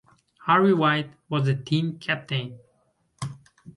[0.47, 2.57] Harvey White was the team captain.